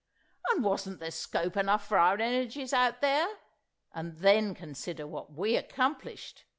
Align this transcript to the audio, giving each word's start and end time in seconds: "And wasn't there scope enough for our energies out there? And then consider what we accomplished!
"And 0.49 0.63
wasn't 0.63 0.99
there 0.99 1.11
scope 1.11 1.55
enough 1.55 1.87
for 1.87 1.99
our 1.99 2.15
energies 2.19 2.73
out 2.73 3.01
there? 3.01 3.37
And 3.93 4.17
then 4.17 4.55
consider 4.55 5.05
what 5.05 5.33
we 5.33 5.55
accomplished! 5.55 6.43